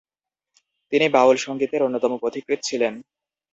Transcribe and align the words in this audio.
তিনি 0.91 1.05
বাউল 1.09 1.37
সঙ্গীতের 1.37 1.81
অন্যতম 1.83 2.11
পথিকৃৎ 2.23 2.59
ছিলেন। 2.63 2.93